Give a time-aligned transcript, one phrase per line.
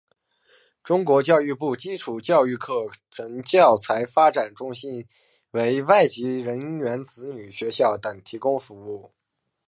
[0.83, 5.07] 中国教育部基础教育课程教材发展中心
[5.51, 9.11] 为外籍人员子女学校等提供服务。